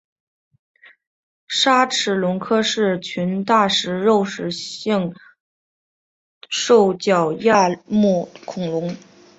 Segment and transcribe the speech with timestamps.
[1.47, 5.13] 鲨齿龙科是群大型肉食性
[6.49, 8.97] 兽脚亚目恐龙。